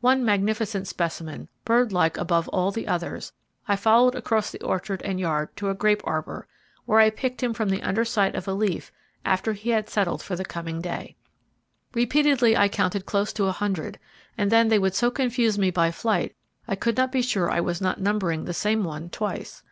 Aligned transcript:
One 0.00 0.24
magnificent 0.24 0.88
specimen, 0.88 1.48
birdlike 1.66 2.16
above 2.16 2.48
all 2.48 2.70
the 2.70 2.88
others, 2.88 3.34
I 3.68 3.76
followed 3.76 4.14
across 4.14 4.50
the 4.50 4.62
orchard 4.62 5.02
and 5.02 5.20
yard 5.20 5.54
to 5.56 5.68
a 5.68 5.74
grape 5.74 6.00
arbour, 6.04 6.46
where 6.86 6.98
I 6.98 7.10
picked 7.10 7.42
him 7.42 7.52
from 7.52 7.68
the 7.68 7.82
under 7.82 8.02
side 8.02 8.34
of 8.36 8.48
a 8.48 8.54
leaf 8.54 8.90
after 9.22 9.52
he 9.52 9.68
had 9.68 9.90
settled 9.90 10.22
for 10.22 10.34
the 10.34 10.46
coming 10.46 10.80
day. 10.80 11.14
Repeatedly 11.92 12.56
I 12.56 12.68
counted 12.70 13.04
close 13.04 13.34
to 13.34 13.44
a 13.48 13.52
hundred, 13.52 13.98
and 14.38 14.50
then 14.50 14.68
they 14.68 14.78
would 14.78 14.94
so 14.94 15.10
confuse 15.10 15.58
me 15.58 15.70
by 15.70 15.90
flight 15.90 16.34
I 16.66 16.74
could 16.74 16.96
not 16.96 17.12
be 17.12 17.20
sure 17.20 17.50
I 17.50 17.60
was 17.60 17.78
not 17.82 18.00
numbering 18.00 18.46
the 18.46 18.54
same 18.54 18.82
one 18.82 19.10
twice. 19.10 19.62